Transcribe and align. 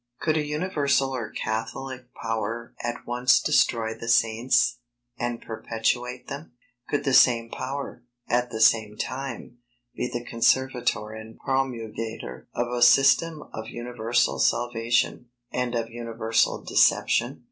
Could 0.19 0.35
a 0.35 0.43
universal 0.43 1.11
or 1.15 1.29
catholic 1.29 2.11
power 2.19 2.73
at 2.83 3.05
once 3.05 3.39
destroy 3.39 3.93
the 3.93 4.07
Saints, 4.07 4.79
and 5.19 5.39
perpetuate 5.43 6.27
them? 6.27 6.53
Could 6.89 7.03
the 7.03 7.13
same 7.13 7.51
power, 7.51 8.01
at 8.27 8.49
the 8.49 8.59
same 8.61 8.97
time, 8.97 9.59
be 9.93 10.09
the 10.11 10.25
conservator 10.25 11.11
and 11.11 11.37
promulgator 11.37 12.47
of 12.55 12.69
a 12.71 12.81
system 12.81 13.43
of 13.53 13.67
universal 13.69 14.39
salvation, 14.39 15.29
and 15.51 15.75
of 15.75 15.91
universal 15.91 16.63
deception? 16.63 17.39